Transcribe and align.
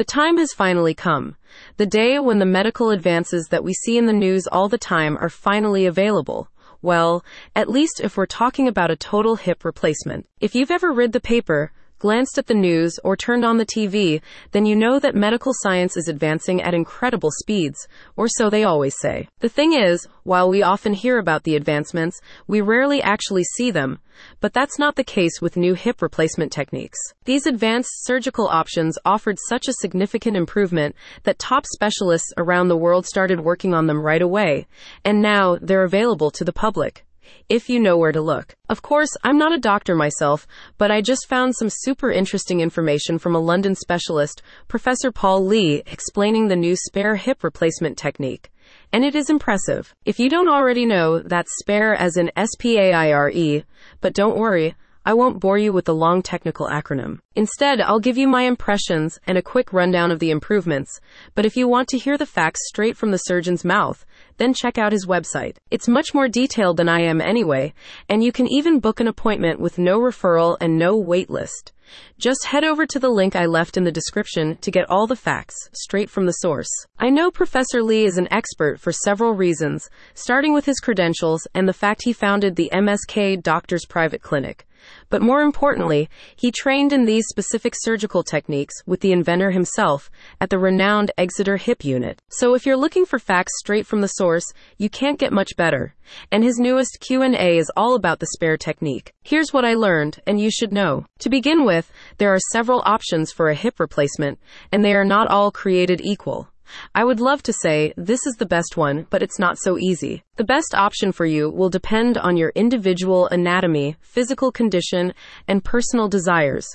The 0.00 0.04
time 0.04 0.38
has 0.38 0.54
finally 0.54 0.94
come. 0.94 1.36
The 1.76 1.84
day 1.84 2.18
when 2.18 2.38
the 2.38 2.46
medical 2.46 2.88
advances 2.88 3.48
that 3.48 3.62
we 3.62 3.74
see 3.74 3.98
in 3.98 4.06
the 4.06 4.14
news 4.14 4.46
all 4.46 4.66
the 4.66 4.78
time 4.78 5.18
are 5.18 5.28
finally 5.28 5.84
available. 5.84 6.48
Well, 6.80 7.22
at 7.54 7.68
least 7.68 8.00
if 8.02 8.16
we're 8.16 8.24
talking 8.24 8.66
about 8.66 8.90
a 8.90 8.96
total 8.96 9.36
hip 9.36 9.62
replacement. 9.62 10.26
If 10.40 10.54
you've 10.54 10.70
ever 10.70 10.90
read 10.90 11.12
the 11.12 11.20
paper, 11.20 11.72
glanced 12.00 12.36
at 12.38 12.48
the 12.48 12.54
news, 12.54 12.98
or 13.04 13.16
turned 13.16 13.44
on 13.44 13.58
the 13.58 13.64
TV, 13.64 14.20
then 14.50 14.66
you 14.66 14.74
know 14.74 14.98
that 14.98 15.14
medical 15.14 15.52
science 15.54 15.96
is 15.96 16.08
advancing 16.08 16.60
at 16.60 16.74
incredible 16.74 17.30
speeds, 17.30 17.86
or 18.16 18.26
so 18.26 18.50
they 18.50 18.64
always 18.64 18.96
say. 18.98 19.28
The 19.38 19.48
thing 19.48 19.74
is, 19.74 20.08
while 20.24 20.50
we 20.50 20.62
often 20.62 20.94
hear 20.94 21.18
about 21.18 21.44
the 21.44 21.54
advancements, 21.54 22.20
we 22.48 22.60
rarely 22.60 23.00
actually 23.00 23.44
see 23.44 23.70
them. 23.70 24.00
But 24.40 24.52
that's 24.52 24.78
not 24.78 24.96
the 24.96 25.04
case 25.04 25.40
with 25.40 25.56
new 25.56 25.74
hip 25.74 26.02
replacement 26.02 26.52
techniques. 26.52 26.98
These 27.24 27.46
advanced 27.46 27.90
surgical 28.04 28.48
options 28.48 28.98
offered 29.04 29.38
such 29.48 29.68
a 29.68 29.74
significant 29.74 30.36
improvement 30.36 30.96
that 31.22 31.38
top 31.38 31.64
specialists 31.66 32.32
around 32.36 32.68
the 32.68 32.76
world 32.76 33.06
started 33.06 33.40
working 33.40 33.74
on 33.74 33.86
them 33.86 34.00
right 34.00 34.22
away, 34.22 34.66
and 35.04 35.22
now 35.22 35.56
they're 35.60 35.84
available 35.84 36.30
to 36.32 36.44
the 36.44 36.52
public 36.52 37.04
if 37.48 37.68
you 37.68 37.80
know 37.80 37.96
where 37.96 38.12
to 38.12 38.20
look. 38.20 38.56
Of 38.68 38.82
course, 38.82 39.10
I'm 39.22 39.38
not 39.38 39.52
a 39.52 39.58
doctor 39.58 39.94
myself, 39.94 40.46
but 40.78 40.90
I 40.90 41.00
just 41.00 41.28
found 41.28 41.54
some 41.56 41.68
super 41.70 42.10
interesting 42.10 42.60
information 42.60 43.18
from 43.18 43.34
a 43.34 43.40
London 43.40 43.74
specialist, 43.74 44.42
Professor 44.68 45.10
Paul 45.10 45.44
Lee, 45.44 45.82
explaining 45.86 46.48
the 46.48 46.56
new 46.56 46.76
spare 46.76 47.16
hip 47.16 47.42
replacement 47.42 47.98
technique. 47.98 48.50
And 48.92 49.04
it 49.04 49.14
is 49.14 49.30
impressive. 49.30 49.94
If 50.04 50.18
you 50.18 50.28
don't 50.28 50.48
already 50.48 50.86
know, 50.86 51.18
that's 51.20 51.50
spare 51.60 51.94
as 51.94 52.16
in 52.16 52.30
S 52.36 52.50
P 52.58 52.78
A 52.78 52.92
I 52.92 53.12
R 53.12 53.30
E, 53.30 53.64
but 54.00 54.14
don't 54.14 54.36
worry, 54.36 54.74
I 55.02 55.14
won't 55.14 55.40
bore 55.40 55.56
you 55.56 55.72
with 55.72 55.86
the 55.86 55.94
long 55.94 56.20
technical 56.20 56.68
acronym. 56.68 57.20
Instead, 57.34 57.80
I'll 57.80 58.00
give 58.00 58.18
you 58.18 58.28
my 58.28 58.42
impressions 58.42 59.18
and 59.26 59.38
a 59.38 59.42
quick 59.42 59.72
rundown 59.72 60.10
of 60.10 60.18
the 60.18 60.30
improvements. 60.30 61.00
But 61.34 61.46
if 61.46 61.56
you 61.56 61.66
want 61.66 61.88
to 61.88 61.98
hear 61.98 62.18
the 62.18 62.26
facts 62.26 62.68
straight 62.68 62.98
from 62.98 63.10
the 63.10 63.16
surgeon's 63.16 63.64
mouth, 63.64 64.04
then 64.36 64.52
check 64.52 64.76
out 64.76 64.92
his 64.92 65.06
website. 65.06 65.56
It's 65.70 65.88
much 65.88 66.12
more 66.12 66.28
detailed 66.28 66.76
than 66.76 66.88
I 66.88 67.00
am 67.00 67.22
anyway, 67.22 67.72
and 68.10 68.22
you 68.22 68.30
can 68.30 68.46
even 68.46 68.78
book 68.78 69.00
an 69.00 69.08
appointment 69.08 69.58
with 69.58 69.78
no 69.78 69.98
referral 69.98 70.58
and 70.60 70.78
no 70.78 70.98
wait 70.98 71.30
list. 71.30 71.72
Just 72.18 72.46
head 72.46 72.62
over 72.62 72.86
to 72.86 72.98
the 72.98 73.08
link 73.08 73.34
I 73.34 73.46
left 73.46 73.76
in 73.78 73.84
the 73.84 73.90
description 73.90 74.58
to 74.58 74.70
get 74.70 74.88
all 74.90 75.06
the 75.06 75.16
facts 75.16 75.56
straight 75.72 76.10
from 76.10 76.26
the 76.26 76.32
source. 76.32 76.68
I 76.98 77.08
know 77.08 77.30
Professor 77.30 77.82
Lee 77.82 78.04
is 78.04 78.18
an 78.18 78.28
expert 78.30 78.78
for 78.78 78.92
several 78.92 79.32
reasons, 79.32 79.88
starting 80.14 80.52
with 80.52 80.66
his 80.66 80.78
credentials 80.78 81.48
and 81.54 81.66
the 81.66 81.72
fact 81.72 82.02
he 82.04 82.12
founded 82.12 82.56
the 82.56 82.70
MSK 82.72 83.42
Doctors 83.42 83.86
Private 83.86 84.22
Clinic. 84.22 84.66
But 85.08 85.22
more 85.22 85.42
importantly, 85.42 86.08
he 86.36 86.50
trained 86.50 86.92
in 86.92 87.04
these 87.04 87.26
specific 87.28 87.74
surgical 87.76 88.22
techniques 88.22 88.74
with 88.86 89.00
the 89.00 89.12
inventor 89.12 89.50
himself 89.50 90.10
at 90.40 90.50
the 90.50 90.58
renowned 90.58 91.10
Exeter 91.18 91.56
Hip 91.56 91.84
Unit. 91.84 92.20
So 92.28 92.54
if 92.54 92.66
you're 92.66 92.76
looking 92.76 93.04
for 93.04 93.18
facts 93.18 93.52
straight 93.58 93.86
from 93.86 94.00
the 94.00 94.08
source, 94.08 94.52
you 94.78 94.88
can't 94.88 95.18
get 95.18 95.32
much 95.32 95.56
better. 95.56 95.94
And 96.30 96.42
his 96.42 96.58
newest 96.58 96.98
Q&A 97.00 97.58
is 97.58 97.70
all 97.76 97.94
about 97.94 98.20
the 98.20 98.28
spare 98.34 98.56
technique. 98.56 99.12
Here's 99.22 99.52
what 99.52 99.64
I 99.64 99.74
learned, 99.74 100.20
and 100.26 100.40
you 100.40 100.50
should 100.50 100.72
know. 100.72 101.06
To 101.20 101.30
begin 101.30 101.64
with, 101.64 101.90
there 102.18 102.34
are 102.34 102.40
several 102.52 102.82
options 102.84 103.32
for 103.32 103.48
a 103.48 103.54
hip 103.54 103.78
replacement, 103.78 104.38
and 104.72 104.84
they 104.84 104.94
are 104.94 105.04
not 105.04 105.28
all 105.28 105.50
created 105.50 106.00
equal. 106.02 106.48
I 106.94 107.04
would 107.04 107.20
love 107.20 107.42
to 107.44 107.52
say 107.52 107.92
this 107.96 108.26
is 108.26 108.36
the 108.36 108.46
best 108.46 108.76
one, 108.76 109.06
but 109.10 109.22
it's 109.22 109.38
not 109.38 109.58
so 109.58 109.78
easy. 109.78 110.22
The 110.36 110.44
best 110.44 110.74
option 110.74 111.12
for 111.12 111.26
you 111.26 111.50
will 111.50 111.68
depend 111.68 112.18
on 112.18 112.36
your 112.36 112.52
individual 112.54 113.26
anatomy, 113.28 113.96
physical 114.00 114.50
condition, 114.52 115.14
and 115.46 115.64
personal 115.64 116.08
desires. 116.08 116.66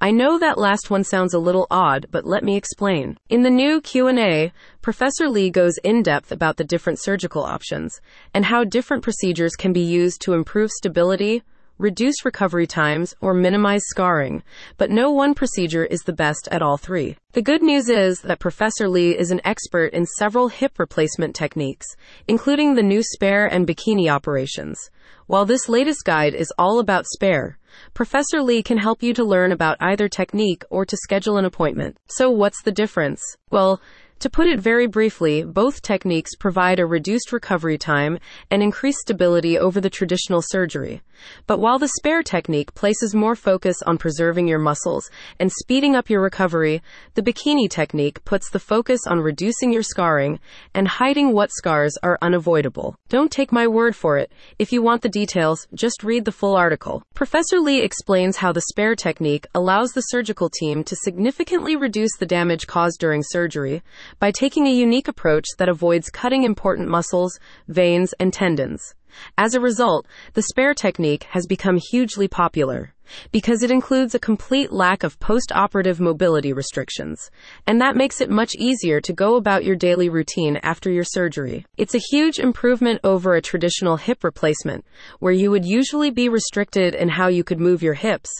I 0.00 0.10
know 0.10 0.38
that 0.38 0.58
last 0.58 0.90
one 0.90 1.04
sounds 1.04 1.34
a 1.34 1.38
little 1.38 1.66
odd, 1.70 2.06
but 2.10 2.26
let 2.26 2.44
me 2.44 2.56
explain. 2.56 3.18
In 3.28 3.42
the 3.42 3.50
new 3.50 3.80
Q&A, 3.80 4.52
Professor 4.82 5.28
Lee 5.28 5.50
goes 5.50 5.78
in 5.84 6.02
depth 6.02 6.32
about 6.32 6.56
the 6.56 6.64
different 6.64 6.98
surgical 7.00 7.42
options 7.42 8.00
and 8.34 8.44
how 8.44 8.64
different 8.64 9.02
procedures 9.02 9.56
can 9.56 9.72
be 9.72 9.80
used 9.80 10.20
to 10.22 10.34
improve 10.34 10.70
stability, 10.70 11.42
reduce 11.80 12.24
recovery 12.24 12.66
times, 12.66 13.14
or 13.20 13.32
minimize 13.32 13.82
scarring, 13.86 14.42
but 14.76 14.90
no 14.90 15.10
one 15.10 15.34
procedure 15.34 15.84
is 15.84 16.02
the 16.02 16.12
best 16.12 16.46
at 16.52 16.62
all 16.62 16.76
three. 16.76 17.16
The 17.32 17.42
good 17.42 17.62
news 17.62 17.88
is 17.88 18.20
that 18.20 18.38
Professor 18.38 18.88
Lee 18.88 19.16
is 19.16 19.30
an 19.30 19.40
expert 19.44 19.94
in 19.94 20.04
several 20.04 20.48
hip 20.48 20.78
replacement 20.78 21.34
techniques, 21.34 21.86
including 22.28 22.74
the 22.74 22.82
new 22.82 23.02
spare 23.02 23.46
and 23.46 23.66
bikini 23.66 24.08
operations. 24.08 24.90
While 25.26 25.46
this 25.46 25.68
latest 25.68 26.04
guide 26.04 26.34
is 26.34 26.52
all 26.58 26.80
about 26.80 27.06
spare, 27.06 27.58
Professor 27.94 28.42
Lee 28.42 28.62
can 28.62 28.78
help 28.78 29.02
you 29.02 29.14
to 29.14 29.24
learn 29.24 29.52
about 29.52 29.76
either 29.80 30.08
technique 30.08 30.64
or 30.70 30.84
to 30.84 30.96
schedule 30.96 31.38
an 31.38 31.44
appointment. 31.44 31.96
So 32.08 32.30
what's 32.30 32.62
the 32.62 32.72
difference? 32.72 33.22
Well, 33.50 33.80
to 34.20 34.30
put 34.30 34.46
it 34.46 34.60
very 34.60 34.86
briefly, 34.86 35.42
both 35.42 35.80
techniques 35.80 36.36
provide 36.36 36.78
a 36.78 36.86
reduced 36.86 37.32
recovery 37.32 37.78
time 37.78 38.18
and 38.50 38.62
increased 38.62 38.98
stability 38.98 39.58
over 39.58 39.80
the 39.80 39.90
traditional 39.90 40.42
surgery. 40.42 41.02
But 41.46 41.58
while 41.58 41.78
the 41.78 41.88
spare 41.88 42.22
technique 42.22 42.74
places 42.74 43.14
more 43.14 43.36
focus 43.36 43.82
on 43.82 43.98
preserving 43.98 44.48
your 44.48 44.58
muscles 44.58 45.10
and 45.38 45.50
speeding 45.52 45.94
up 45.94 46.08
your 46.08 46.22
recovery, 46.22 46.82
the 47.14 47.22
bikini 47.22 47.68
technique 47.68 48.24
puts 48.24 48.50
the 48.50 48.58
focus 48.58 49.00
on 49.06 49.20
reducing 49.20 49.72
your 49.72 49.82
scarring 49.82 50.38
and 50.74 50.88
hiding 50.88 51.32
what 51.32 51.50
scars 51.52 51.96
are 52.02 52.18
unavoidable. 52.22 52.96
Don't 53.08 53.30
take 53.30 53.52
my 53.52 53.66
word 53.66 53.94
for 53.96 54.16
it. 54.16 54.32
If 54.58 54.72
you 54.72 54.82
want 54.82 55.02
the 55.02 55.08
details, 55.08 55.66
just 55.74 56.02
read 56.02 56.24
the 56.24 56.32
full 56.32 56.56
article. 56.56 57.02
Professor 57.14 57.60
Lee 57.60 57.82
explains 57.82 58.36
how 58.36 58.52
the 58.52 58.62
spare 58.62 58.94
technique 58.94 59.46
allows 59.54 59.90
the 59.92 60.02
surgical 60.02 60.48
team 60.48 60.84
to 60.84 60.96
significantly 60.96 61.76
reduce 61.76 62.16
the 62.18 62.26
damage 62.26 62.66
caused 62.66 62.98
during 62.98 63.22
surgery 63.22 63.82
by 64.18 64.30
taking 64.30 64.66
a 64.66 64.72
unique 64.72 65.08
approach 65.08 65.46
that 65.58 65.68
avoids 65.68 66.10
cutting 66.10 66.44
important 66.44 66.88
muscles, 66.88 67.38
veins, 67.68 68.12
and 68.18 68.32
tendons. 68.32 68.94
As 69.36 69.54
a 69.54 69.60
result, 69.60 70.06
the 70.34 70.42
spare 70.42 70.74
technique 70.74 71.24
has 71.30 71.46
become 71.46 71.78
hugely 71.90 72.28
popular 72.28 72.94
because 73.32 73.62
it 73.62 73.70
includes 73.70 74.14
a 74.14 74.20
complete 74.20 74.72
lack 74.72 75.02
of 75.02 75.18
post 75.18 75.52
operative 75.52 76.00
mobility 76.00 76.52
restrictions, 76.52 77.30
and 77.66 77.80
that 77.80 77.96
makes 77.96 78.20
it 78.20 78.30
much 78.30 78.54
easier 78.54 79.00
to 79.00 79.12
go 79.12 79.36
about 79.36 79.64
your 79.64 79.76
daily 79.76 80.08
routine 80.08 80.58
after 80.62 80.90
your 80.90 81.04
surgery. 81.04 81.66
It's 81.76 81.94
a 81.94 82.02
huge 82.10 82.38
improvement 82.38 83.00
over 83.02 83.34
a 83.34 83.42
traditional 83.42 83.96
hip 83.96 84.22
replacement, 84.24 84.84
where 85.18 85.32
you 85.32 85.50
would 85.50 85.64
usually 85.64 86.10
be 86.10 86.28
restricted 86.28 86.94
in 86.94 87.08
how 87.08 87.28
you 87.28 87.44
could 87.44 87.60
move 87.60 87.82
your 87.82 87.94
hips 87.94 88.30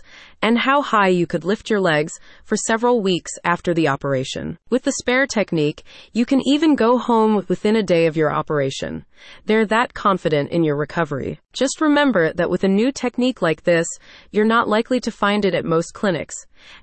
and 0.42 0.58
how 0.58 0.82
high 0.82 1.08
you 1.08 1.26
could 1.26 1.44
lift 1.44 1.70
your 1.70 1.80
legs 1.80 2.12
for 2.44 2.56
several 2.56 3.00
weeks 3.00 3.32
after 3.44 3.74
the 3.74 3.88
operation. 3.88 4.58
With 4.70 4.82
the 4.82 4.92
spare 4.92 5.26
technique, 5.26 5.82
you 6.12 6.24
can 6.24 6.40
even 6.46 6.74
go 6.74 6.98
home 6.98 7.44
within 7.48 7.76
a 7.76 7.82
day 7.82 8.06
of 8.06 8.16
your 8.16 8.32
operation. 8.32 9.04
They're 9.46 9.66
that 9.66 9.94
confident 9.94 10.50
in 10.50 10.64
your 10.64 10.76
recovery. 10.76 11.40
Just 11.52 11.80
remember 11.80 12.32
that 12.32 12.50
with 12.50 12.64
a 12.64 12.68
new 12.68 12.90
technique 12.92 13.42
like 13.42 13.64
this, 13.64 13.86
you're 14.30 14.44
not 14.44 14.68
likely 14.68 15.00
to 15.00 15.10
find 15.10 15.44
it 15.44 15.54
at 15.54 15.64
most 15.64 15.92
clinics, 15.92 16.34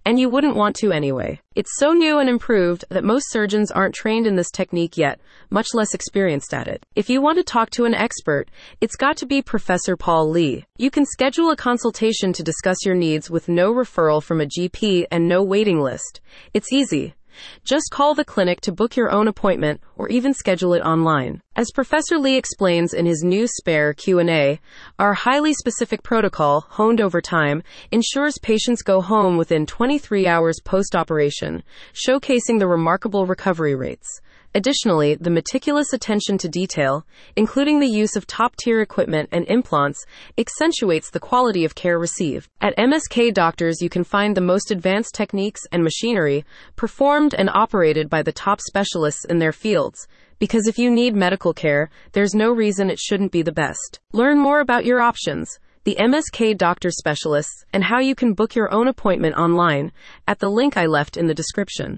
and 0.05 0.19
you 0.19 0.29
wouldn't 0.29 0.55
want 0.55 0.75
to 0.77 0.91
anyway. 0.91 1.39
It's 1.55 1.77
so 1.77 1.91
new 1.91 2.19
and 2.19 2.29
improved 2.29 2.85
that 2.89 3.03
most 3.03 3.31
surgeons 3.31 3.71
aren't 3.71 3.95
trained 3.95 4.27
in 4.27 4.35
this 4.35 4.51
technique 4.51 4.97
yet, 4.97 5.19
much 5.49 5.73
less 5.73 5.93
experienced 5.93 6.53
at 6.53 6.67
it. 6.67 6.85
If 6.95 7.09
you 7.09 7.21
want 7.21 7.37
to 7.37 7.43
talk 7.43 7.69
to 7.71 7.85
an 7.85 7.95
expert, 7.95 8.49
it's 8.79 8.95
got 8.95 9.17
to 9.17 9.25
be 9.25 9.41
Professor 9.41 9.97
Paul 9.97 10.29
Lee. 10.29 10.65
You 10.77 10.91
can 10.91 11.05
schedule 11.05 11.49
a 11.49 11.55
consultation 11.55 12.31
to 12.33 12.43
discuss 12.43 12.85
your 12.85 12.95
needs 12.95 13.29
with 13.29 13.49
no 13.49 13.73
referral 13.73 14.21
from 14.21 14.39
a 14.39 14.45
GP 14.45 15.07
and 15.11 15.27
no 15.27 15.43
waiting 15.43 15.79
list. 15.79 16.21
It's 16.53 16.71
easy. 16.71 17.15
Just 17.63 17.91
call 17.91 18.15
the 18.15 18.25
clinic 18.25 18.61
to 18.61 18.71
book 18.71 18.95
your 18.95 19.11
own 19.11 19.27
appointment 19.27 19.81
or 19.95 20.09
even 20.09 20.33
schedule 20.33 20.73
it 20.73 20.81
online. 20.81 21.41
As 21.55 21.71
Professor 21.73 22.17
Lee 22.17 22.37
explains 22.37 22.93
in 22.93 23.05
his 23.05 23.23
new 23.23 23.47
spare 23.47 23.93
Q&A, 23.93 24.59
our 24.99 25.13
highly 25.13 25.53
specific 25.53 26.03
protocol, 26.03 26.65
honed 26.69 27.01
over 27.01 27.21
time, 27.21 27.63
ensures 27.91 28.37
patients 28.41 28.81
go 28.81 29.01
home 29.01 29.37
within 29.37 29.65
23 29.65 30.27
hours 30.27 30.59
post-operation, 30.63 31.63
showcasing 31.93 32.59
the 32.59 32.67
remarkable 32.67 33.25
recovery 33.25 33.75
rates. 33.75 34.21
Additionally, 34.57 35.13
the 35.13 35.29
meticulous 35.29 35.93
attention 35.93 36.35
to 36.39 36.49
detail, 36.49 37.05
including 37.35 37.79
the 37.79 37.85
use 37.85 38.15
of 38.15 38.25
top 38.25 38.55
tier 38.55 38.81
equipment 38.81 39.29
and 39.31 39.45
implants, 39.47 40.03
accentuates 40.35 41.11
the 41.11 41.19
quality 41.19 41.63
of 41.63 41.75
care 41.75 41.99
received. 41.99 42.49
At 42.59 42.75
MSK 42.75 43.35
Doctors, 43.35 43.83
you 43.83 43.89
can 43.89 44.03
find 44.03 44.35
the 44.35 44.41
most 44.41 44.71
advanced 44.71 45.13
techniques 45.13 45.61
and 45.71 45.83
machinery 45.83 46.43
performed 46.75 47.35
and 47.35 47.51
operated 47.51 48.09
by 48.09 48.23
the 48.23 48.31
top 48.31 48.59
specialists 48.61 49.25
in 49.25 49.37
their 49.37 49.53
fields. 49.53 50.07
Because 50.39 50.65
if 50.65 50.79
you 50.79 50.89
need 50.89 51.15
medical 51.15 51.53
care, 51.53 51.91
there's 52.13 52.33
no 52.33 52.51
reason 52.51 52.89
it 52.89 52.97
shouldn't 52.97 53.31
be 53.31 53.43
the 53.43 53.51
best. 53.51 53.99
Learn 54.11 54.39
more 54.39 54.59
about 54.59 54.85
your 54.85 55.01
options 55.01 55.59
the 55.87 55.95
MSK 56.01 56.57
Doctor 56.57 56.91
Specialists, 56.91 57.63
and 57.71 57.81
how 57.81 57.99
you 57.99 58.13
can 58.13 58.33
book 58.33 58.55
your 58.55 58.69
own 58.73 58.89
appointment 58.89 59.37
online 59.37 59.93
at 60.27 60.39
the 60.39 60.49
link 60.49 60.75
I 60.75 60.85
left 60.85 61.15
in 61.15 61.27
the 61.27 61.33
description. 61.33 61.95